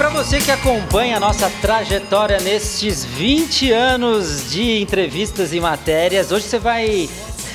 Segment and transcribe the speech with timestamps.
[0.00, 6.46] para você que acompanha a nossa trajetória nestes 20 anos de entrevistas e matérias, hoje
[6.46, 7.06] você vai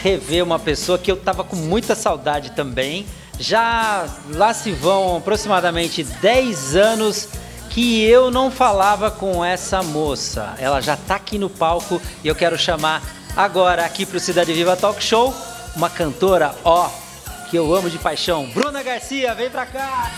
[0.03, 3.07] rever uma pessoa que eu tava com muita saudade também.
[3.39, 7.29] Já lá se vão aproximadamente 10 anos
[7.71, 10.53] que eu não falava com essa moça.
[10.59, 13.01] Ela já tá aqui no palco e eu quero chamar
[13.35, 15.33] agora aqui pro Cidade Viva Talk Show
[15.75, 16.91] uma cantora, ó,
[17.49, 18.45] que eu amo de paixão.
[18.53, 20.11] Bruna Garcia, vem pra cá!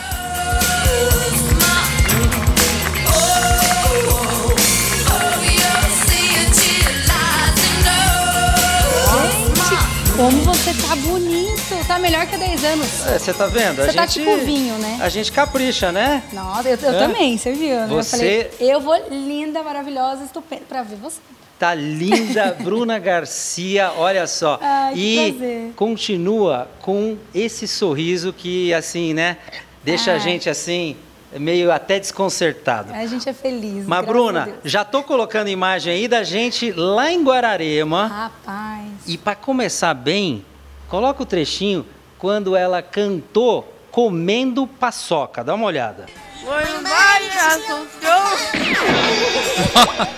[10.18, 13.06] Como você tá bonito, tá melhor que há 10 anos.
[13.06, 13.86] É, você tá vendo?
[13.86, 14.98] Você tá tipo vinho, né?
[15.00, 16.24] A gente capricha, né?
[16.34, 16.98] Nossa, eu, eu é?
[16.98, 17.76] também, você viu?
[17.76, 17.86] Né?
[17.86, 18.16] Você...
[18.16, 21.20] Eu falei, eu vou linda, maravilhosa, estupenda, pra ver você.
[21.60, 24.58] Tá linda, Bruna Garcia, olha só.
[24.60, 25.74] Ai, e prazer.
[25.76, 29.38] continua com esse sorriso que, assim, né,
[29.84, 30.18] deixa Ai.
[30.18, 30.96] a gente assim
[31.34, 32.94] meio até desconcertado.
[32.94, 33.86] A gente é feliz.
[33.86, 38.08] Mas, Bruna, já tô colocando imagem aí da gente lá em Guararema.
[38.08, 38.88] Rapaz.
[39.06, 40.46] E para começar bem,
[40.88, 41.86] coloca o trechinho
[42.18, 45.44] quando ela cantou comendo paçoca.
[45.44, 46.06] Dá uma olhada.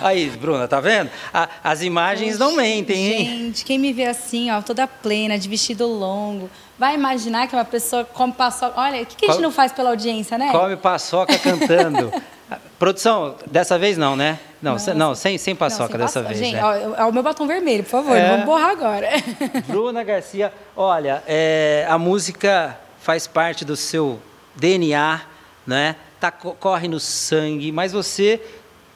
[0.00, 1.10] Aí, Bruna, tá vendo?
[1.32, 3.24] A, as imagens não mentem, hein?
[3.24, 7.64] Gente, quem me vê assim, ó, toda plena, de vestido longo, vai imaginar que uma
[7.64, 8.80] pessoa come paçoca.
[8.80, 10.50] Olha, o que, que a gente não faz pela audiência, né?
[10.52, 12.12] Come paçoca cantando.
[12.78, 14.38] Produção, dessa vez não, né?
[14.60, 16.38] Não, não, não sem, sem paçoca não, sem dessa vez.
[16.38, 16.64] Gente, né?
[16.64, 18.30] ó, é o meu batom vermelho, por favor, é...
[18.30, 19.08] vamos borrar agora.
[19.66, 24.20] Bruna Garcia, olha, é, a música faz parte do seu
[24.56, 25.20] DNA,
[25.66, 25.96] né?
[26.20, 28.40] Tá, corre no sangue, mas você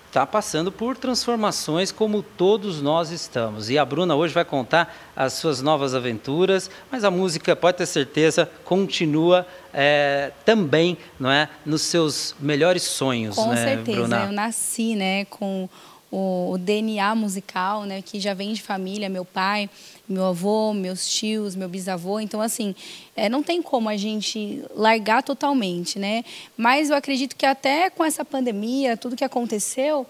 [0.08, 3.68] está passando por transformações como todos nós estamos.
[3.68, 7.86] E a Bruna hoje vai contar as suas novas aventuras, mas a música, pode ter
[7.86, 13.36] certeza, continua é, também não é, nos seus melhores sonhos.
[13.36, 14.24] Com né, certeza, Bruna?
[14.24, 15.68] eu nasci né, com
[16.10, 19.68] o, o DNA musical, né, que já vem de família, meu pai,
[20.08, 22.18] meu avô, meus tios, meu bisavô.
[22.18, 22.74] Então, assim,
[23.14, 26.24] é, não tem como a gente largar totalmente, né?
[26.56, 30.06] Mas eu acredito que até com essa pandemia, tudo que aconteceu,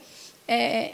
[0.47, 0.93] é,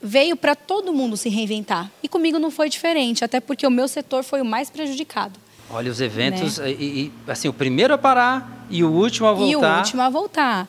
[0.00, 1.90] veio para todo mundo se reinventar.
[2.02, 5.38] E comigo não foi diferente, até porque o meu setor foi o mais prejudicado.
[5.70, 6.70] Olha, os eventos, né?
[6.70, 9.50] e, e, assim, o primeiro a parar e o último a voltar.
[9.50, 10.68] E o último a voltar.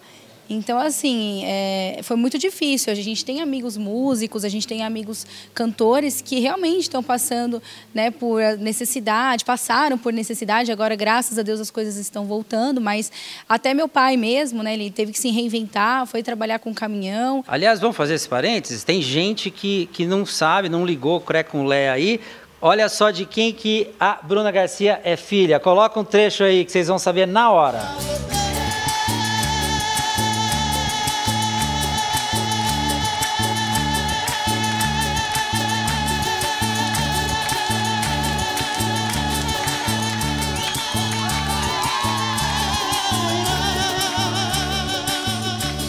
[0.50, 2.92] Então, assim, é, foi muito difícil.
[2.92, 7.62] A gente tem amigos músicos, a gente tem amigos cantores que realmente estão passando
[7.94, 10.72] né, por necessidade, passaram por necessidade.
[10.72, 12.82] Agora, graças a Deus, as coisas estão voltando.
[12.82, 13.12] Mas
[13.48, 17.44] até meu pai mesmo, né, ele teve que se reinventar, foi trabalhar com caminhão.
[17.48, 18.84] Aliás, vamos fazer esse parênteses?
[18.84, 22.20] Tem gente que, que não sabe, não ligou o cré com lé aí.
[22.62, 25.60] Olha só de quem que a Bruna Garcia é filha.
[25.60, 27.80] Coloca um trecho aí que vocês vão saber na hora.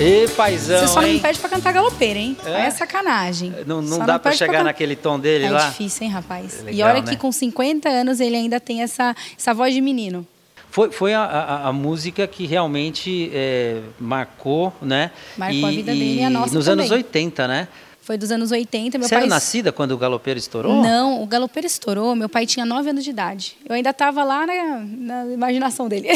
[0.01, 1.15] Ê, paizão, Você só hein?
[1.15, 2.35] não pede pra cantar galopeira, hein?
[2.47, 3.55] É, é sacanagem.
[3.67, 5.67] Não, não dá pra chegar pra naquele tom dele é lá?
[5.67, 6.61] É difícil, hein, rapaz?
[6.61, 7.11] É legal, e olha né?
[7.11, 10.27] que com 50 anos ele ainda tem essa, essa voz de menino.
[10.71, 15.11] Foi, foi a, a, a música que realmente é, marcou, né?
[15.37, 16.87] Marcou e, a vida dele e a nossa Nos também.
[16.87, 17.69] anos 80, né?
[18.03, 18.99] Foi dos anos 80.
[18.99, 19.25] Meu Você pai...
[19.25, 20.83] era nascida quando o Galopeiro estourou?
[20.83, 22.15] Não, o Galopeiro estourou.
[22.17, 23.57] Meu pai tinha 9 anos de idade.
[23.69, 26.09] Eu ainda estava lá na, na, imaginação dele.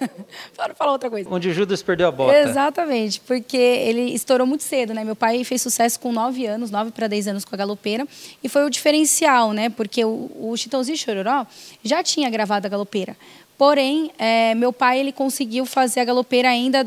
[0.54, 1.28] Para falar outra coisa.
[1.30, 2.38] Onde o Judas perdeu a bota.
[2.38, 5.04] Exatamente, porque ele estourou muito cedo, né?
[5.04, 8.06] Meu pai fez sucesso com 9 anos, 9 para 10 anos com a Galopeira.
[8.42, 9.70] E foi o diferencial, né?
[9.70, 11.46] Porque o, o Chitãozinho Chororó
[11.82, 13.16] já tinha gravado a Galopeira.
[13.56, 16.86] Porém, é, meu pai ele conseguiu fazer a Galopeira ainda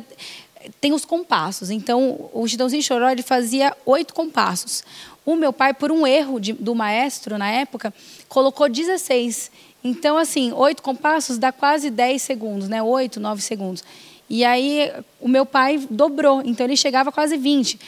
[0.79, 1.69] tem os compassos.
[1.69, 4.83] Então, o Chitãozinho Choró ele fazia oito compassos.
[5.25, 7.93] O meu pai, por um erro de, do maestro na época,
[8.29, 9.51] colocou 16.
[9.83, 12.81] Então, assim, oito compassos dá quase 10 segundos, né?
[12.81, 13.83] Oito, nove segundos.
[14.29, 16.41] E aí, o meu pai dobrou.
[16.45, 17.79] Então, ele chegava quase 20.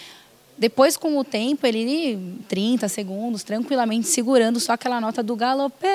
[0.58, 5.88] Depois, com o tempo, ele 30 segundos, tranquilamente segurando só aquela nota do galopé.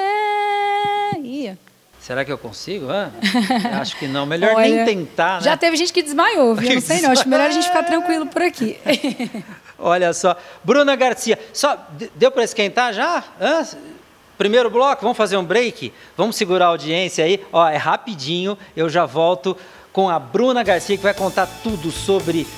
[1.23, 1.58] Ia.
[2.02, 2.90] Será que eu consigo?
[2.90, 3.10] Ah,
[3.81, 4.26] acho que não.
[4.26, 5.44] Melhor Olha, nem tentar, né?
[5.44, 6.69] Já teve gente que desmaiou, viu?
[6.69, 7.12] Eu não sei não.
[7.12, 8.76] Acho melhor a gente ficar tranquilo por aqui.
[9.78, 10.37] Olha só.
[10.64, 11.78] Bruna Garcia, só
[12.16, 13.22] deu para esquentar já?
[13.40, 13.64] Hã?
[14.37, 15.93] Primeiro bloco, vamos fazer um break?
[16.16, 17.40] Vamos segurar a audiência aí.
[17.52, 19.56] Ó, é rapidinho, eu já volto
[19.93, 22.48] com a Bruna Garcia que vai contar tudo sobre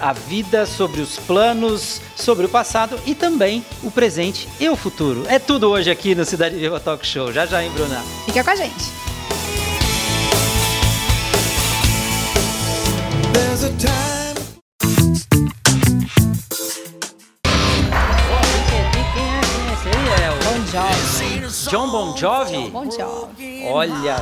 [0.00, 5.24] a vida, sobre os planos, sobre o passado e também o presente e o futuro.
[5.28, 7.32] É tudo hoje aqui no Cidade Viva Talk Show.
[7.32, 8.02] Já já, hein, Bruna?
[8.26, 9.08] Fica com a gente.
[13.76, 14.28] Time.
[20.44, 21.70] Bon Jovi.
[21.70, 22.70] John Bon Jovi?
[22.70, 23.64] Bon Jovi.
[23.66, 24.16] Olha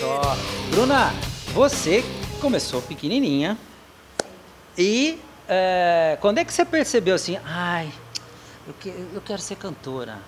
[0.00, 0.36] só.
[0.70, 1.12] Bruna,
[1.52, 2.04] você
[2.40, 3.58] começou pequenininha
[4.78, 7.90] e é, quando é que você percebeu assim, ai,
[8.66, 10.18] eu, que, eu quero ser cantora?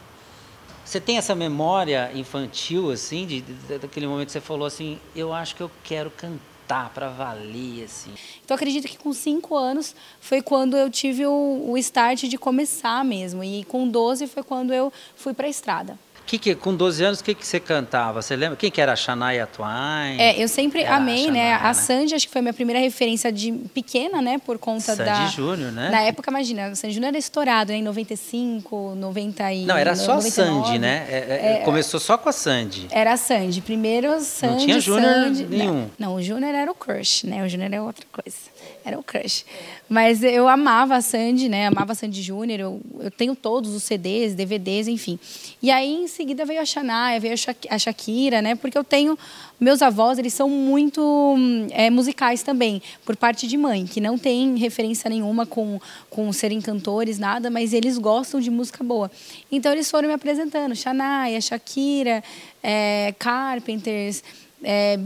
[0.84, 5.32] Você tem essa memória infantil, assim, de, de, daquele momento que você falou assim, eu
[5.32, 8.12] acho que eu quero cantar para valer, assim.
[8.44, 13.04] Então, acredito que com cinco anos foi quando eu tive o, o start de começar
[13.04, 13.44] mesmo.
[13.44, 15.96] E com 12 foi quando eu fui para a estrada.
[16.30, 18.22] Que, que, com 12 anos, o que, que você cantava?
[18.22, 18.56] Você lembra?
[18.56, 20.16] Quem que era a Shania Twain?
[20.16, 21.50] É, eu sempre Era amei, a Shania, né?
[21.50, 21.58] né?
[21.60, 24.38] A Sandy, acho que foi a minha primeira referência de pequena, né?
[24.38, 25.26] Por conta Sandy da...
[25.26, 25.90] Júnior, né?
[25.90, 27.78] Na época, imagina, a Sandy Júnior era estourado, né?
[27.78, 29.64] Em 95, 90 e...
[29.64, 30.66] Não, era só a 99.
[30.66, 31.06] Sandy, né?
[31.10, 32.86] É, é, começou só com a Sandy.
[32.92, 33.60] Era a Sandy.
[33.60, 35.46] Primeiro a Sandy, tinha Júnior Sandy.
[35.46, 35.90] nenhum.
[35.98, 37.44] Não, não, o Júnior era o crush, né?
[37.44, 38.38] O Júnior é outra coisa.
[38.84, 39.44] Era o crush.
[39.88, 41.66] Mas eu amava a Sandy, né?
[41.66, 42.58] Amava a Sandy Júnior.
[42.60, 45.18] Eu, eu tenho todos os CDs, DVDs, enfim.
[45.60, 48.54] E aí, em seguida, veio a Shania, veio a Sha- a Shakira, né?
[48.54, 49.18] Porque eu tenho...
[49.58, 51.36] Meus avós, eles são muito
[51.72, 55.78] é, musicais também, por parte de mãe, que não tem referência nenhuma com,
[56.08, 59.10] com serem cantores, nada, mas eles gostam de música boa.
[59.52, 60.74] Então, eles foram me apresentando.
[60.74, 62.24] Shania, Shakira,
[62.62, 64.22] é, Carpenters
[64.62, 64.98] é,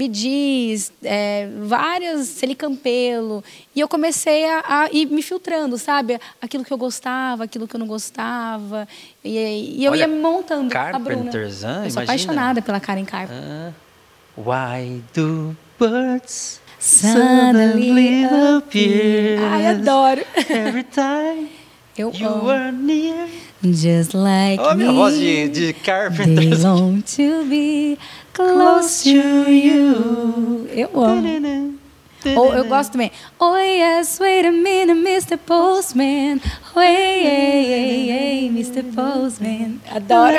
[1.03, 3.43] é, várias, Celi Campelo.
[3.75, 6.19] E eu comecei a, a ir me filtrando, sabe?
[6.41, 8.89] Aquilo que eu gostava, aquilo que eu não gostava.
[9.25, 11.83] E, e eu Olha, ia montando Carpenters, a Bruna.
[11.83, 12.03] ah, eu sou imagina.
[12.03, 13.43] apaixonada pela Karen Carpenter.
[13.43, 13.73] Ah,
[14.37, 19.41] why do birds Suddenly appear.
[19.43, 20.21] Ai, adoro.
[20.51, 21.49] Every time
[21.97, 22.49] Eu you amo.
[22.51, 23.29] are near.
[23.63, 26.65] Just like a minha me, voz de, de They Carpenters.
[26.65, 27.97] long to be
[28.33, 30.69] close to you.
[30.75, 31.75] Eu amo.
[32.37, 33.11] Ou eu gosto também.
[33.39, 35.37] Oh yes, wait a minute, Mr.
[35.39, 36.41] Postman.
[36.75, 38.83] Oh, hey, hey, hey, hey, Mr.
[38.95, 39.79] Postman.
[39.91, 40.39] Adoro.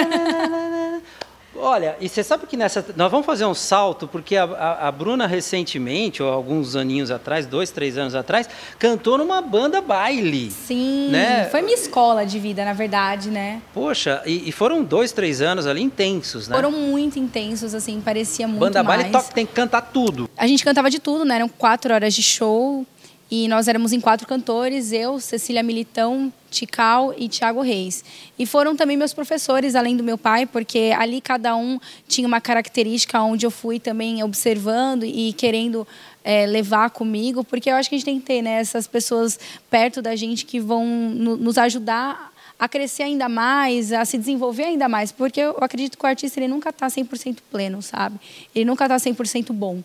[1.58, 2.86] Olha, e você sabe que nessa.
[2.96, 7.46] Nós vamos fazer um salto, porque a, a- a Bruna recentemente, ou alguns aninhos atrás,
[7.46, 10.52] dois, três anos atrás, cantou numa banda baile.
[10.52, 11.46] Sim, Né?
[11.50, 13.62] foi minha escola de vida, na verdade, né?
[13.74, 16.56] Poxa, e, e foram dois, três anos ali intensos, né?
[16.56, 19.02] Foram muito intensos, assim, parecia muito Banda mais.
[19.02, 20.30] baile toca, tem que cantar tudo.
[20.38, 21.36] A gente cantava de tudo, né?
[21.36, 22.86] Eram quatro horas de show
[23.30, 28.04] e nós éramos em quatro cantores, eu, Cecília Militão, Tical e Tiago Reis.
[28.38, 32.40] E foram também meus professores, além do meu pai, porque ali cada um tinha uma
[32.40, 35.88] característica onde eu fui também observando e querendo
[36.24, 39.40] eh, levar comigo, porque eu acho que a gente tem que ter né, essas pessoas
[39.70, 44.64] perto da gente que vão no- nos ajudar a crescer ainda mais, a se desenvolver
[44.64, 48.18] ainda mais, porque eu acredito que o artista ele nunca está 100% pleno, sabe?
[48.54, 49.84] Ele nunca está 100% bom.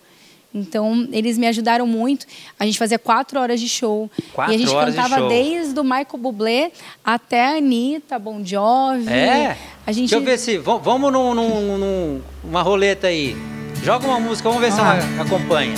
[0.52, 2.26] Então, eles me ajudaram muito.
[2.58, 4.11] A gente fazia quatro horas de show.
[4.32, 5.29] Quatro e a gente horas de cantava show.
[5.29, 6.73] desde o Michael Bublé
[7.05, 9.08] até a Anitta, Bon Jovi.
[9.08, 9.56] É?
[9.87, 10.11] A gente...
[10.11, 10.58] Deixa eu ver se.
[10.58, 13.37] vam- Vamos num, num- num- uma roleta aí.
[13.82, 14.97] Joga uma música, vamos ver se Ah.
[15.14, 15.75] ela acompanha.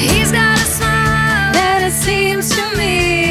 [0.00, 3.25] He's got a smile that it seems to me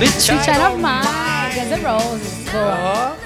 [0.00, 2.50] Sweet Sweet Child of Mine, Guns N' Roses.
[2.50, 3.16] Boa.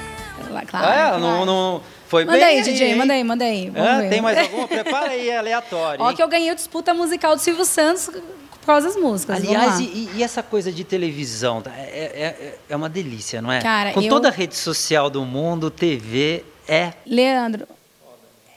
[0.66, 1.18] Claro, É, claro.
[1.20, 2.44] não, não, foi Manda bem.
[2.58, 2.96] aí, DJ, hein?
[2.96, 3.70] manda aí, manda aí.
[3.70, 4.10] Vamos Ah, ver.
[4.10, 4.66] tem mais alguma?
[4.68, 6.02] Prepara aí, é aleatório.
[6.04, 9.36] Ó que eu ganhei a disputa musical do Silvio Santos por causa das músicas.
[9.36, 11.60] Aliás, e, e essa coisa de televisão?
[11.62, 11.70] tá?
[11.76, 13.60] É, é- é uma delícia, não é?
[13.60, 16.92] Cara, Com eu- toda a rede social do mundo, TV é.
[17.06, 17.68] Leandro,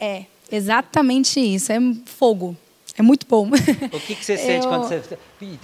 [0.01, 1.71] é exatamente isso.
[1.71, 2.55] É fogo.
[2.97, 3.47] É muito bom.
[3.93, 5.17] O que, que você sente Eu- quando você.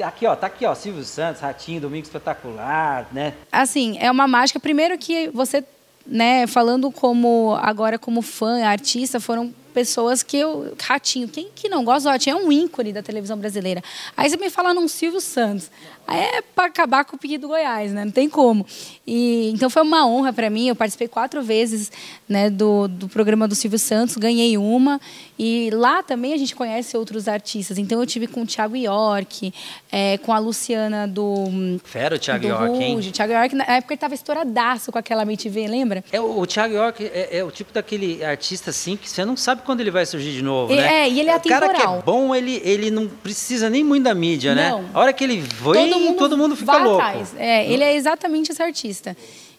[0.04, 3.34] Aqui, ó, tá aqui, ó, Silvio Santos, Ratinho, Domingo Espetacular, né?
[3.52, 4.60] assim, é uma mágica.
[4.60, 5.64] Primeiro que você,
[6.06, 10.76] né, falando como agora como fã, artista, foram pessoas que eu.
[10.82, 12.38] Ratinho, quem que não gosta do Ratinho?
[12.38, 13.84] É um ícone da televisão brasileira.
[14.16, 15.70] Aí você me fala num Silvio Santos.
[16.06, 18.04] Aí é para acabar com o Piqui do Goiás, né?
[18.04, 18.66] Não tem como.
[19.08, 20.68] E, então foi uma honra para mim.
[20.68, 21.92] Eu participei quatro vezes
[22.28, 25.00] né, do, do programa do Silvio Santos, ganhei uma.
[25.40, 27.78] E lá também a gente conhece outros artistas.
[27.78, 29.54] Então eu tive com o Thiago York,
[29.92, 31.80] é, com a Luciana do.
[31.84, 32.96] Fera o Thiago York, hein?
[32.96, 33.12] Ruge.
[33.12, 36.04] Thiago York, na época ele tava estouradaço com aquela MTV, lembra?
[36.12, 39.38] É, o, o Thiago York é, é o tipo daquele artista assim que você não
[39.38, 41.04] sabe quando ele vai surgir de novo, né?
[41.04, 42.04] é, e ele é O cara que é atemporal.
[42.06, 44.70] bom, ele, ele não precisa nem muito da mídia, né?
[44.70, 44.86] Não.
[44.94, 47.02] A hora que ele vem, todo mundo, fica vai louco.
[47.02, 47.34] atrás.
[47.38, 49.16] É, ele é exatamente esse artista.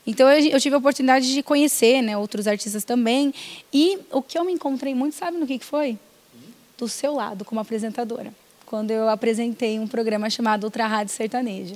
[0.07, 3.33] Então eu, eu tive a oportunidade de conhecer né, outros artistas também.
[3.73, 5.99] E o que eu me encontrei muito, sabe no que, que foi?
[6.77, 8.33] Do seu lado, como apresentadora.
[8.67, 11.75] Quando eu apresentei um programa chamado Ultra Rádio Sertanejo.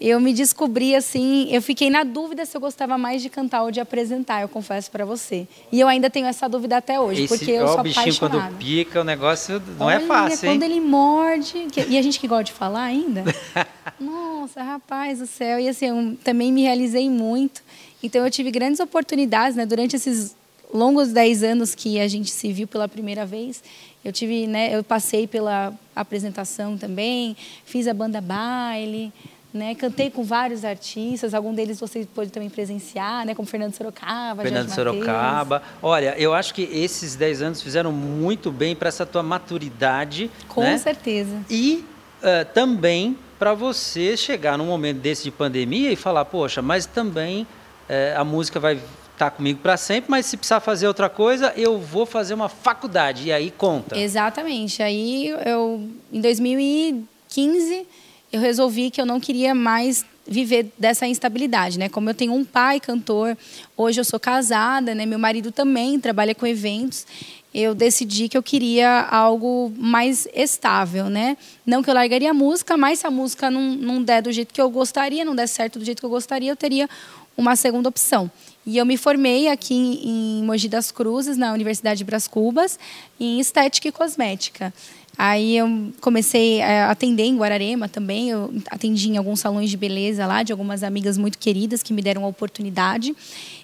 [0.00, 3.70] Eu me descobri assim, eu fiquei na dúvida se eu gostava mais de cantar ou
[3.70, 5.46] de apresentar, eu confesso para você.
[5.70, 8.02] E eu ainda tenho essa dúvida até hoje, Esse, porque eu ó, sou o bichinho
[8.02, 8.48] apaixonada.
[8.48, 10.70] quando pica, o negócio não Olha, é fácil, quando hein?
[10.72, 13.22] ele morde, que- e a gente que gosta de falar ainda.
[14.00, 15.58] Nossa, rapaz do céu.
[15.60, 17.62] E assim, eu também me realizei muito.
[18.02, 20.34] Então eu tive grandes oportunidades, né, durante esses
[20.72, 23.62] longos 10 anos que a gente se viu pela primeira vez.
[24.04, 29.12] Eu tive, né, eu passei pela apresentação também, fiz a banda baile,
[29.52, 34.42] né, cantei com vários artistas, algum deles você pôde também presenciar, né, como Fernando Sorocaba,
[34.42, 35.06] Fernando Jorge Mateus.
[35.06, 35.62] Sorocaba.
[35.80, 40.30] Olha, eu acho que esses 10 anos fizeram muito bem para essa tua maturidade.
[40.48, 40.76] Com né?
[40.76, 41.40] certeza.
[41.48, 41.84] E
[42.22, 47.46] eh, também para você chegar num momento desse de pandemia e falar, poxa, mas também
[47.88, 48.80] eh, a música vai
[49.14, 53.28] estar comigo para sempre, mas se precisar fazer outra coisa, eu vou fazer uma faculdade.
[53.28, 53.98] E aí conta.
[53.98, 54.82] Exatamente.
[54.82, 57.86] Aí eu, em 2015,
[58.32, 61.88] eu resolvi que eu não queria mais viver dessa instabilidade, né?
[61.88, 63.36] Como eu tenho um pai cantor,
[63.76, 65.04] hoje eu sou casada, né?
[65.06, 67.06] Meu marido também trabalha com eventos.
[67.52, 71.36] Eu decidi que eu queria algo mais estável, né?
[71.64, 74.52] Não que eu largaria a música, mas se a música não, não der do jeito
[74.52, 76.88] que eu gostaria, não der certo do jeito que eu gostaria, eu teria
[77.36, 78.30] uma segunda opção.
[78.66, 82.78] E eu me formei aqui em Mogi das Cruzes, na Universidade de Bras Cubas,
[83.20, 84.72] em estética e cosmética.
[85.16, 90.26] Aí eu comecei a atender em Guararema também, eu atendi em alguns salões de beleza
[90.26, 93.14] lá, de algumas amigas muito queridas que me deram a oportunidade.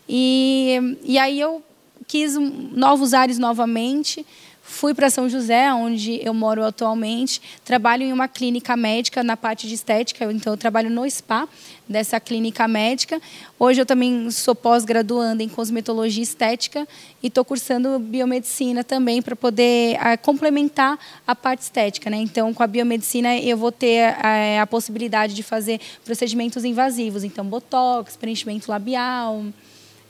[0.08, 1.62] E, e aí eu
[2.06, 4.24] quis novos ares novamente.
[4.70, 7.42] Fui para São José, onde eu moro atualmente.
[7.64, 11.48] Trabalho em uma clínica médica na parte de estética, então eu trabalho no spa
[11.88, 13.20] dessa clínica médica.
[13.58, 16.86] Hoje eu também sou pós-graduanda em cosmetologia estética
[17.20, 20.96] e estou cursando biomedicina também para poder ah, complementar
[21.26, 22.08] a parte estética.
[22.08, 22.18] Né?
[22.18, 27.44] Então, com a biomedicina, eu vou ter ah, a possibilidade de fazer procedimentos invasivos, então
[27.44, 29.44] botox, preenchimento labial.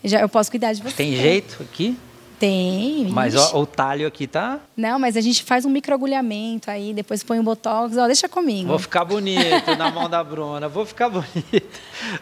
[0.04, 0.96] Já eu posso cuidar de você.
[0.96, 1.96] Tem jeito aqui?
[2.40, 3.06] Tem.
[3.10, 4.58] Mas ó, o talho aqui tá.
[4.74, 7.98] Não, mas a gente faz um microagulhamento aí, depois põe um botox.
[7.98, 8.66] Ó, deixa comigo.
[8.68, 11.68] Vou ficar bonito na mão da Bruna, vou ficar bonito.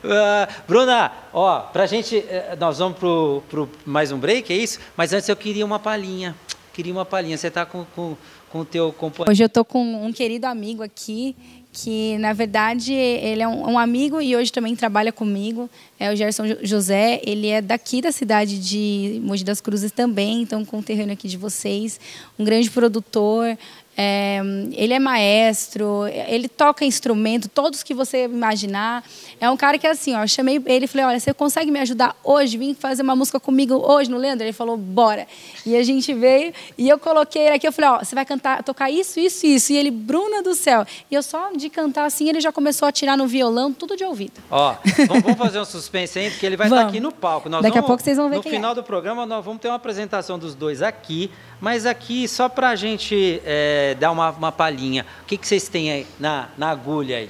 [0.05, 2.17] Ah, Bruna, ó, pra gente.
[2.17, 4.81] eh, Nós vamos pro, pro mais um break, é isso?
[4.97, 6.35] Mas antes eu queria uma palhinha.
[6.75, 7.39] Queria uma palhinha.
[7.39, 8.17] Você tá com, com,
[8.51, 9.31] com o teu companheiro.
[9.31, 11.37] Hoje eu tô com um querido amigo aqui,
[11.73, 15.69] que na verdade ele é um, um amigo e hoje também trabalha comigo.
[15.99, 17.21] É o Gerson Jo- José.
[17.25, 22.01] Ele é daqui da cidade de Mogi das Cruzes também, então conterrâneo aqui de vocês.
[22.39, 23.57] Um grande produtor.
[24.01, 24.41] É,
[24.75, 29.03] ele é maestro, ele toca instrumento, todos que você imaginar.
[29.41, 31.81] É um cara que assim, ó, eu chamei ele e falei, olha, você consegue me
[31.81, 34.45] ajudar hoje, vir fazer uma música comigo hoje no Leandro?
[34.45, 35.27] Ele falou, bora.
[35.67, 38.63] E a gente veio e eu coloquei ele aqui, eu falei, ó, você vai cantar,
[38.63, 39.73] tocar isso, isso, isso.
[39.73, 40.87] E ele, Bruna do céu.
[41.11, 44.05] E eu só de cantar assim, ele já começou a tirar no violão, tudo de
[44.05, 44.33] ouvido.
[44.51, 44.75] Ó,
[45.09, 47.49] vamos, fazer um suspense aí, porque ele vai estar aqui no palco.
[47.49, 48.75] Nós Daqui a vamos- pouco vocês vão ver No quem final é.
[48.77, 53.43] do programa, nós vamos ter uma apresentação dos dois aqui, mas aqui só pra gente
[53.45, 55.05] eh, dar uma, uma palhinha.
[55.23, 57.29] O que, que vocês têm aí na, na agulha aí?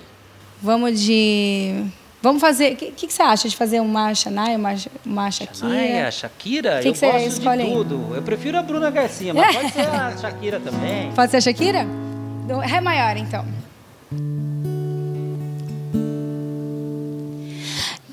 [0.62, 1.84] Vamos de.
[2.20, 2.72] Vamos fazer.
[2.72, 4.74] O que, que, que você acha de fazer uma Xanai, uma,
[5.06, 5.54] uma Shakira?
[5.70, 8.12] Shania, Shakira, Que eu que você gosto escolhe de tudo.
[8.12, 11.12] Eu prefiro a Bruna Garcia, mas pode ser a Shakira também.
[11.12, 11.86] Pode ser a Shakira?
[12.48, 13.44] Do- Ré maior, então.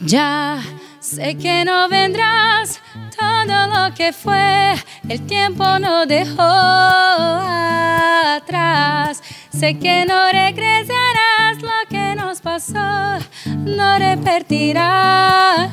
[0.05, 0.62] Ya
[1.00, 2.79] sé que no vendrás,
[3.17, 4.75] todo lo que fue,
[5.09, 6.43] el tiempo no dejó
[8.35, 9.24] atrás.
[9.50, 15.71] Sé que no regresarás, lo que nos pasó no repetirá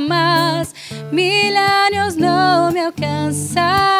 [0.00, 0.74] más.
[1.12, 3.99] Mil años no me alcanzarán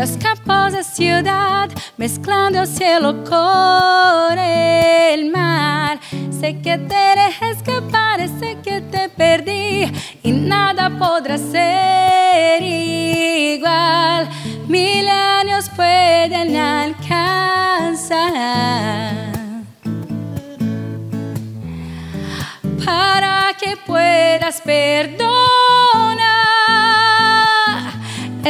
[0.00, 6.00] los de ciudad, mezclando el cielo con el mar.
[6.30, 9.92] Sé que te dejé escapar, sé que te perdí
[10.22, 14.30] y nada podrá ser igual.
[14.68, 17.60] Mil años pueden alcanzar.
[22.82, 26.19] para que puedas perdonar.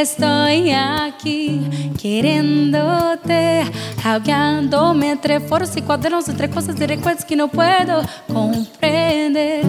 [0.01, 1.61] Estoy aquí
[2.01, 3.61] queriéndote,
[4.03, 9.63] ahogándome entre foros y cuadernos, entre cosas y recuerdos que no puedo comprender.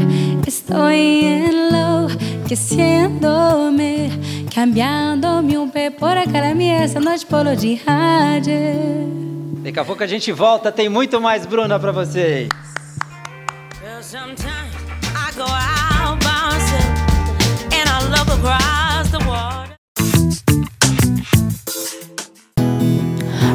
[0.47, 4.11] Estoy enlouqueciéndome,
[4.55, 8.55] cambiando-me um pé por a cara minha essa noite polo de rádio.
[9.63, 12.49] Daqui a pouco a gente volta, tem muito mais Bruna para vocês.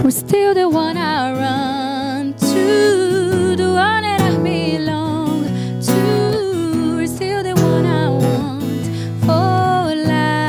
[0.08, 5.44] We're still the one I run to, the one that I belong
[5.82, 6.96] to.
[6.96, 8.88] We're still the one I want
[9.26, 10.48] for life.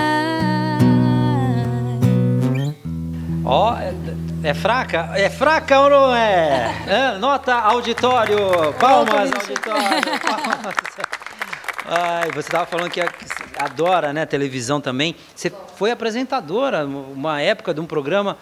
[3.44, 3.92] Ó, oh, é,
[4.44, 5.10] é fraca?
[5.16, 6.72] É fraca ou não é?
[6.86, 8.38] é nota auditório,
[8.78, 10.76] palmas auditório, palmas.
[11.90, 13.00] Ai, você estava falando que
[13.58, 15.16] adora né, televisão também.
[15.34, 18.36] Você foi apresentadora uma época de um programa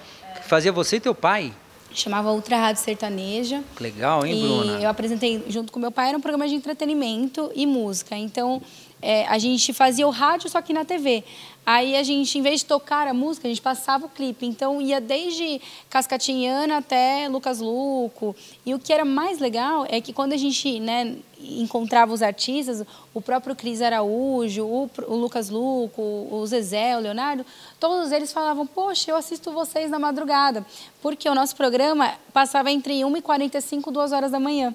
[0.47, 1.53] fazia você e teu pai.
[1.93, 3.63] Chamava Ultra Rádio Sertaneja.
[3.81, 4.81] Legal, hein, Bruna?
[4.81, 8.17] E eu apresentei junto com meu pai, era um programa de entretenimento e música.
[8.17, 8.61] Então,
[9.07, 11.23] é, a gente fazia o rádio, só que na TV.
[11.65, 14.45] Aí a gente, em vez de tocar a música, a gente passava o clipe.
[14.45, 18.35] Então ia desde Cascatinhana até Lucas Luco.
[18.65, 22.85] E o que era mais legal é que quando a gente né, encontrava os artistas,
[23.15, 27.47] o próprio Cris Araújo, o, o, Lucas Luco, o Zezé, o Leonardo,
[27.79, 30.67] todos eles falavam, poxa, eu assisto vocês na madrugada.
[31.01, 34.75] Porque o nosso programa passava entre 1h45 e 2 horas da manhã.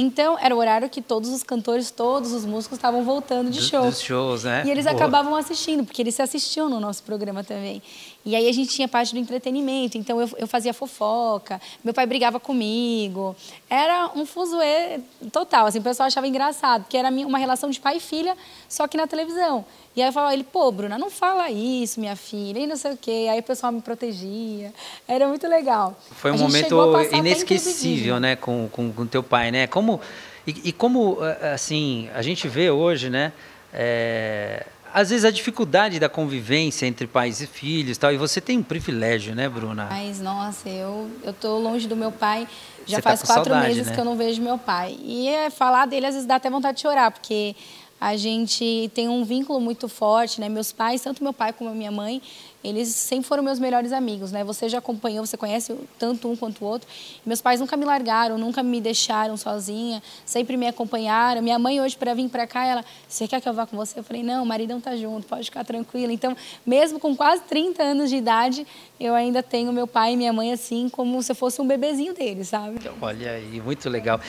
[0.00, 3.84] Então, era o horário que todos os cantores, todos os músicos estavam voltando de show.
[3.84, 4.62] Dos shows, né?
[4.64, 4.94] E eles Boa.
[4.94, 7.82] acabavam assistindo, porque eles se assistiam no nosso programa também.
[8.24, 12.04] E aí a gente tinha parte do entretenimento, então eu, eu fazia fofoca, meu pai
[12.04, 13.34] brigava comigo.
[13.70, 15.00] Era um fuzuê
[15.32, 18.36] total, assim, o pessoal achava engraçado, porque era uma relação de pai e filha,
[18.68, 19.64] só que na televisão.
[19.96, 22.92] E aí eu falava, ele, pô, Bruna, não fala isso, minha filha, e não sei
[22.92, 23.28] o quê.
[23.30, 24.72] Aí o pessoal me protegia.
[25.08, 25.98] Era muito legal.
[26.12, 26.74] Foi um momento
[27.12, 29.66] inesquecível, né, com, com, com teu pai, né?
[29.66, 30.00] Como,
[30.46, 31.18] e, e, como,
[31.52, 33.32] assim, a gente vê hoje, né,
[33.72, 38.58] é, às vezes a dificuldade da convivência entre pais e filhos tal, e você tem
[38.58, 39.86] um privilégio, né, Bruna?
[39.90, 42.46] Mas, nossa, eu, eu tô longe do meu pai
[42.86, 43.94] já você tá faz tá quatro saudade, meses né?
[43.94, 44.98] que eu não vejo meu pai.
[45.02, 47.54] E é, falar dele às vezes dá até vontade de chorar, porque
[48.00, 50.48] a gente tem um vínculo muito forte, né?
[50.48, 52.22] Meus pais, tanto meu pai como minha mãe,
[52.62, 54.42] eles sempre foram meus melhores amigos, né?
[54.44, 56.88] Você já acompanhou, você conhece tanto um quanto o outro.
[57.24, 61.40] Meus pais nunca me largaram, nunca me deixaram sozinha, sempre me acompanharam.
[61.40, 63.98] Minha mãe hoje para vir para cá, ela, você quer que eu vá com você?
[63.98, 66.12] Eu falei: "Não, o maridão tá junto, pode ficar tranquila".
[66.12, 68.66] Então, mesmo com quase 30 anos de idade,
[68.98, 72.48] eu ainda tenho meu pai e minha mãe assim como se fosse um bebezinho deles,
[72.48, 72.78] sabe?
[73.00, 74.20] Olha aí, muito legal.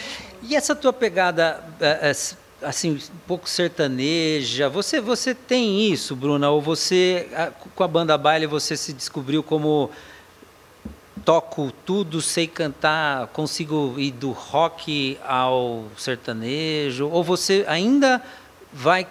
[0.43, 2.13] E essa tua pegada é, é,
[2.61, 4.69] assim um pouco sertaneja.
[4.69, 6.49] Você você tem isso, Bruna?
[6.49, 7.27] Ou você
[7.75, 9.89] com a banda baile você se descobriu como
[11.25, 17.07] toco tudo, sei cantar, consigo ir do rock ao sertanejo?
[17.07, 18.21] Ou você ainda
[18.71, 19.07] vai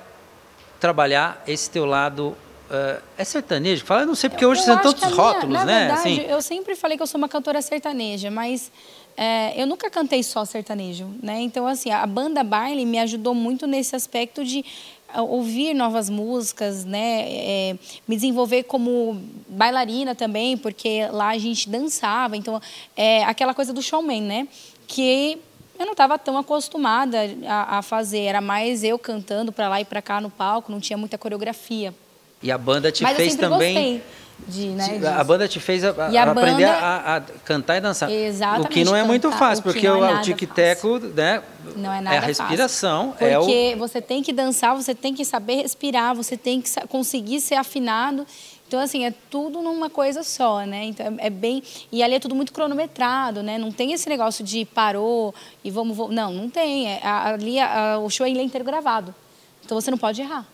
[0.80, 2.36] trabalhar esse teu lado
[2.68, 3.82] Uh, é sertanejo?
[3.86, 5.78] Fala, não sei, porque hoje são tantos minha, rótulos, na né?
[5.86, 6.20] Verdade, assim.
[6.28, 8.70] Eu sempre falei que eu sou uma cantora sertaneja, mas
[9.16, 11.40] é, eu nunca cantei só sertanejo, né?
[11.40, 14.62] Então, assim, a banda Baile me ajudou muito nesse aspecto de
[15.12, 17.24] é, ouvir novas músicas, né?
[17.26, 22.36] É, me desenvolver como bailarina também, porque lá a gente dançava.
[22.36, 22.60] Então,
[22.94, 24.48] é aquela coisa do showman, né?
[24.86, 25.38] Que
[25.78, 28.20] eu não estava tão acostumada a, a, fazer.
[28.20, 31.94] Era mais eu cantando para lá e para cá no palco, não tinha muita coreografia.
[32.42, 33.74] E a banda te Mas fez também.
[33.74, 34.02] Gostei
[34.46, 36.70] de, né, a banda te fez a, a aprender banda...
[36.70, 38.10] a, a, cantar e dançar.
[38.10, 38.66] Exatamente.
[38.66, 41.42] O que não é muito fácil, porque o, é o tic-teco, né?
[41.76, 43.12] Não é nada É a respiração.
[43.12, 43.40] Fácil.
[43.40, 43.78] Porque é o...
[43.78, 48.26] você tem que dançar, você tem que saber respirar, você tem que conseguir ser afinado.
[48.66, 50.84] Então, assim, é tudo numa coisa só, né?
[50.84, 51.62] Então, é, é bem...
[51.90, 53.58] E ali é tudo muito cronometrado, né?
[53.58, 55.96] Não tem esse negócio de parou e vamos...
[55.96, 56.14] vamos...
[56.14, 56.86] Não, não tem.
[56.86, 59.14] É, ali, a, o show é inteiro gravado.
[59.64, 60.46] Então, você não pode errar.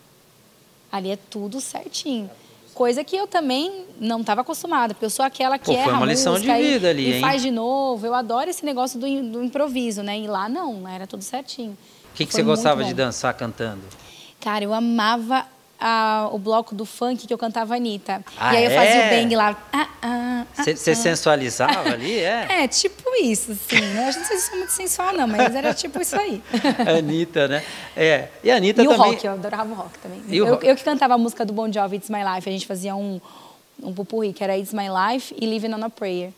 [0.95, 2.31] Ali é tudo certinho.
[2.73, 5.93] Coisa que eu também não estava acostumada, porque eu sou aquela que Pô, erra foi
[5.93, 7.21] uma lição de vida e, ali, e hein?
[7.21, 8.07] faz de novo.
[8.07, 10.17] Eu adoro esse negócio do, do improviso, né?
[10.17, 11.77] E lá não, era tudo certinho.
[12.13, 13.83] O que, que você gostava de dançar cantando?
[14.39, 15.45] Cara, eu amava
[15.87, 18.25] a, o bloco do funk que eu cantava Anitta.
[18.39, 19.07] Ah, e aí eu fazia é?
[19.07, 19.69] o bang lá.
[19.71, 20.97] Ah, ah, Você ah, ah.
[20.97, 22.63] sensualizava ali, é?
[22.63, 23.79] É, tipo isso, assim.
[23.83, 24.09] Né?
[24.09, 26.43] Eu não sei se sou muito sensual, não, mas era tipo isso aí.
[26.99, 27.63] Anitta, né?
[27.95, 28.29] É.
[28.43, 28.99] E a Anitta e também...
[28.99, 30.23] o rock, eu adorava o rock também.
[30.31, 30.67] Eu, rock?
[30.67, 32.49] eu, que cantava a música do Bon Jovi, It's My Life.
[32.49, 33.21] A gente fazia um,
[33.83, 36.33] um pupurri, que era It's My Life e Living on a Prayer.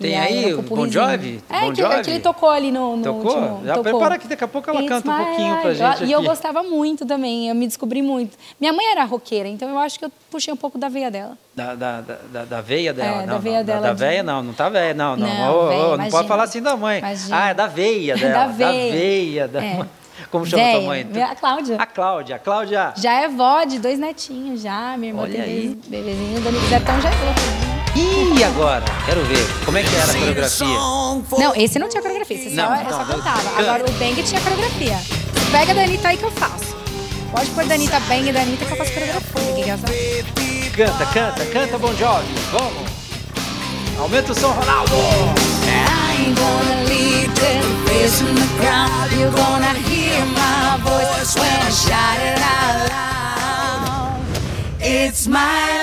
[0.00, 1.42] Tem aí o Bon Jovi?
[1.50, 2.02] É, bon que, Jovi?
[2.02, 3.36] que ele tocou ali no, no tocou?
[3.36, 3.66] último...
[3.66, 3.92] Já tocou.
[3.92, 6.04] prepara que daqui a pouco ela It's canta um pouquinho pra gente aqui.
[6.06, 8.36] E eu gostava muito também, eu me descobri muito.
[8.58, 11.36] Minha mãe era roqueira, então eu acho que eu puxei um pouco da veia dela.
[11.54, 13.22] Da, da, da, da veia dela?
[13.22, 13.80] É, não, da veia não, dela.
[13.80, 15.16] Da, da veia não, não tá veia, não.
[15.16, 16.98] Não, não, oh, véia, oh, não pode falar assim da mãe.
[16.98, 17.36] Imagina.
[17.38, 18.32] Ah, é da veia dela.
[18.32, 18.92] da veia.
[18.92, 19.74] Da veia da é.
[19.74, 19.88] mãe.
[20.30, 21.06] Como chama Véia, tua mãe?
[21.22, 21.76] A Cláudia.
[21.76, 22.36] A Cláudia.
[22.36, 22.92] A Cláudia.
[22.96, 24.96] Já é vó de dois netinhos, já.
[24.96, 26.40] Minha irmã Olha tem bebezinho.
[26.40, 27.69] Dona Zetão já é vó.
[27.96, 28.84] E agora?
[29.04, 29.46] Quero ver.
[29.64, 30.66] Como é que era a coreografia?
[30.66, 33.58] Não, esse não tinha coreografia, esse Não, só, não, eu só cantava.
[33.58, 34.98] Agora o bang tinha coreografia.
[35.50, 36.76] Pega a Danita aí que eu faço.
[37.32, 39.78] Pode pôr Danita bang e Danita que eu faço coreografia.
[40.36, 40.70] Que?
[40.70, 42.32] Canta, canta, canta, Bon Jovi.
[42.52, 42.90] Vamos.
[43.98, 44.94] Aumenta o som, Ronaldo.
[45.66, 49.12] I ain't gonna leave this face in the crowd.
[49.12, 54.20] You're gonna hear my voice when I shout it out loud.
[54.80, 55.79] It's my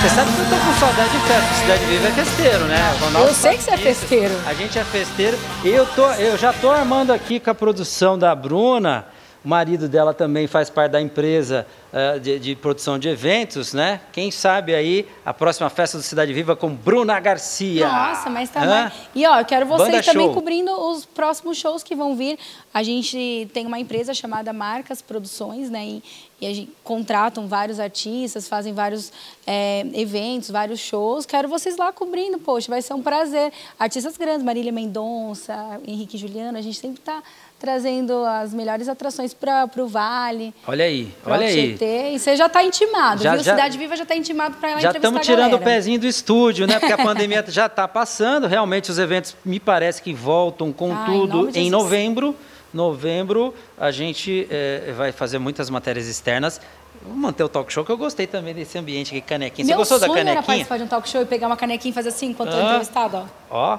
[0.00, 1.54] você sabe que eu tô com saudade de festa.
[1.56, 2.78] Cidade Viva é festeiro, né?
[3.14, 4.34] Eu sei que você é festeiro.
[4.46, 5.38] A gente é festeiro.
[5.62, 9.04] Eu, tô, eu já tô armando aqui com a produção da Bruna.
[9.44, 14.00] O marido dela também faz parte da empresa eh, de, de produção de eventos, né?
[14.12, 17.88] Quem sabe aí a próxima festa do Cidade Viva com Bruna Garcia.
[17.88, 18.84] Nossa, mas tá Hã?
[18.84, 18.96] bom.
[19.14, 20.34] E ó, eu quero vocês Banda também show.
[20.34, 22.38] cobrindo os próximos shows que vão vir.
[22.72, 25.84] A gente tem uma empresa chamada Marcas Produções, né?
[25.86, 26.02] E,
[26.40, 29.10] e a gente contratam vários artistas, fazem vários
[29.46, 31.24] é, eventos, vários shows.
[31.24, 33.52] Quero vocês lá cobrindo, poxa, vai ser um prazer.
[33.78, 37.22] Artistas grandes, Marília Mendonça, Henrique Juliano, a gente sempre tá
[37.60, 40.54] trazendo as melhores atrações para o Vale.
[40.66, 41.76] Olha aí, olha o aí.
[42.14, 43.42] E você já tá intimado, Já- viu?
[43.44, 46.06] já- Cidade Viva já tá intimado para ir lá Já estamos tirando o pezinho do
[46.06, 46.78] estúdio, né?
[46.80, 48.46] Porque a pandemia já está passando.
[48.46, 51.70] Realmente os eventos me parece que voltam com em tudo em Jesus.
[51.70, 52.34] novembro.
[52.72, 56.60] Novembro a gente eh, vai fazer muitas matérias externas.
[57.02, 59.64] Vou manter o talk show, que eu gostei também desse ambiente aqui, canequinha.
[59.66, 60.46] Você Meu gostou da sonho era canequinha?
[60.46, 62.64] participar de um talk show e pegar uma canequinha e fazer assim enquanto eu Ah.
[62.66, 63.78] entrevistado, ó.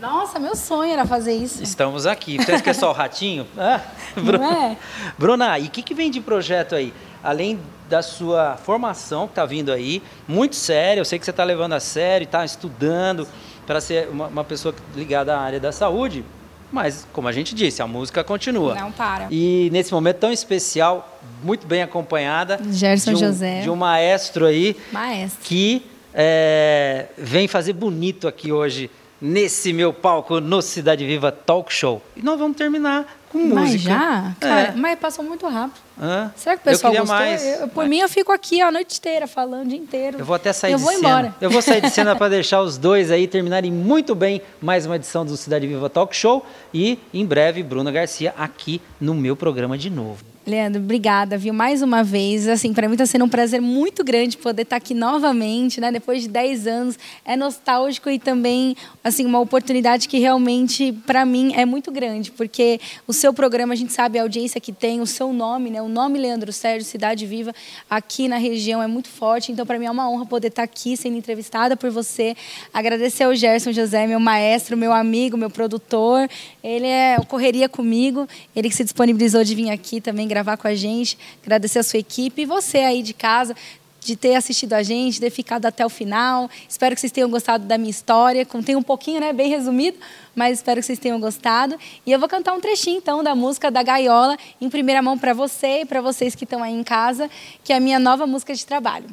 [0.00, 1.62] nossa, meu sonho era fazer isso.
[1.62, 2.36] estamos aqui.
[2.36, 3.46] Você quer só o ratinho?
[3.58, 3.80] Ah,
[4.14, 4.56] Bruna.
[4.56, 4.76] é?
[5.18, 6.92] Bruna, e o que, que vem de projeto aí?
[7.22, 7.58] Além
[7.88, 11.72] da sua formação que está vindo aí, muito séria, eu sei que você está levando
[11.72, 13.26] a sério, está estudando
[13.66, 16.24] para ser uma, uma pessoa ligada à área da saúde,
[16.70, 18.74] mas, como a gente disse, a música continua.
[18.74, 19.26] Não para.
[19.30, 23.60] E nesse momento tão especial, muito bem acompanhada Gerson de um, José.
[23.62, 25.40] de um maestro aí Maestro.
[25.44, 32.00] que é, vem fazer bonito aqui hoje nesse meu palco no Cidade Viva Talk Show.
[32.16, 33.60] E nós vamos terminar com música.
[33.60, 34.36] Mas já?
[34.40, 34.72] Cara, É.
[34.74, 35.80] mas passou muito rápido.
[36.00, 36.32] Hã?
[36.36, 37.18] Será que o pessoal eu gostou?
[37.18, 37.44] mais.
[37.44, 40.18] Eu- por mim, eu fico aqui a noite inteira falando o dia inteiro.
[40.18, 41.08] Eu vou até sair Eu de vou cena.
[41.08, 41.34] embora.
[41.40, 44.96] Eu vou sair de cena para deixar os dois aí terminarem muito bem mais uma
[44.96, 49.76] edição do Cidade Viva Talk Show e em breve Bruna Garcia aqui no meu programa
[49.76, 50.24] de novo.
[50.48, 51.52] Leandro, obrigada, viu?
[51.52, 52.48] Mais uma vez.
[52.48, 55.92] Assim, para mim está sendo um prazer muito grande poder estar aqui novamente, né?
[55.92, 56.98] Depois de 10 anos.
[57.22, 62.30] É nostálgico e também, assim, uma oportunidade que realmente, para mim, é muito grande.
[62.30, 65.82] Porque o seu programa, a gente sabe a audiência que tem, o seu nome, né?
[65.82, 67.54] O nome Leandro Sérgio, Cidade Viva,
[67.90, 69.52] aqui na região é muito forte.
[69.52, 72.34] Então, para mim, é uma honra poder estar aqui sendo entrevistada por você.
[72.72, 76.26] Agradecer ao Gerson José, meu maestro, meu amigo, meu produtor.
[76.64, 78.26] Ele é correria comigo.
[78.56, 81.18] Ele que se disponibilizou de vir aqui também gravar com a gente.
[81.42, 83.54] Agradecer a sua equipe e você aí de casa
[84.00, 86.48] de ter assistido a gente, ter ficado até o final.
[86.68, 88.46] Espero que vocês tenham gostado da minha história.
[88.46, 89.98] Contei um pouquinho, né, bem resumido,
[90.34, 91.76] mas espero que vocês tenham gostado.
[92.06, 95.34] E eu vou cantar um trechinho então da música da Gaiola em primeira mão para
[95.34, 97.28] você e para vocês que estão aí em casa,
[97.62, 99.06] que é a minha nova música de trabalho.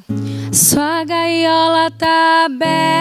[0.53, 2.95] Sua gaiola tá aberta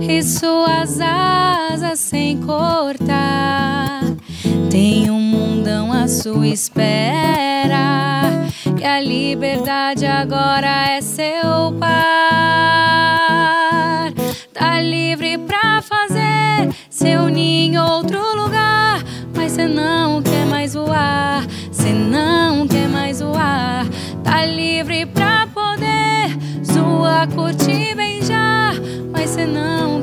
[0.00, 4.00] e suas asas sem cortar.
[4.70, 8.30] Tem um mundão à sua espera.
[8.78, 12.28] E a liberdade agora é seu par.
[14.52, 19.02] Tá livre pra fazer seu ninho em outro lugar.
[19.34, 21.44] Mas cê não quer mais voar.
[21.72, 23.86] Cê não quer mais voar.
[24.22, 28.74] Tá livre pra poder sua curtir beijar.
[29.12, 29.97] Mas cê não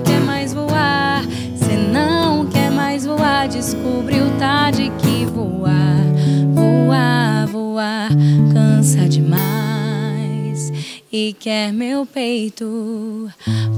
[4.46, 6.06] Tarde que voar,
[6.54, 8.10] voar, voar
[8.54, 10.72] cansa demais.
[11.12, 13.28] E quer meu peito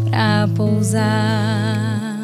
[0.10, 2.17] pra pousar.